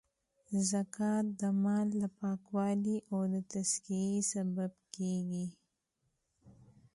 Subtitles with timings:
[0.69, 3.19] زکات د مال د پاکوالې او
[3.51, 5.47] تذکیې سبب کیږی.